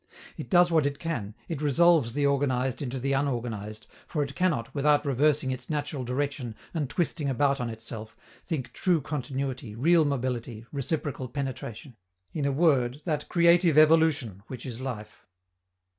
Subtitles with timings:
[0.35, 4.73] It does what it can, it resolves the organized into the unorganized, for it cannot,
[4.73, 10.65] without reversing its natural direction and twisting about on itself, think true continuity, real mobility,
[10.71, 11.95] reciprocal penetration
[12.33, 15.27] in a word, that creative evolution which is life.